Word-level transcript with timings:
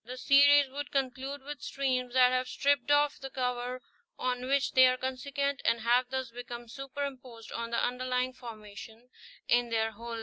The 0.03 0.17
series 0.17 0.67
would 0.71 0.89
conclude 0.91 1.43
with 1.43 1.61
streams 1.61 2.15
that 2.15 2.31
have 2.31 2.47
stripped 2.47 2.89
off 2.89 3.19
the 3.19 3.29
cover 3.29 3.83
on 4.17 4.47
which 4.47 4.71
they 4.71 4.89
were 4.89 4.97
consequent, 4.97 5.61
and 5.63 5.81
have 5.81 6.09
thus 6.09 6.31
become 6.31 6.67
superimposed 6.67 7.51
on 7.51 7.69
the 7.69 7.77
underlying 7.85 8.33
formation 8.33 9.09
in 9.47 9.69
their 9.69 9.91
whole 9.91 10.13
length. 10.13 10.19